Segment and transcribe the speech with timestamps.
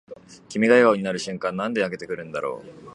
[0.49, 2.85] 君が笑顔になる瞬間なんで泣けてくるんだろう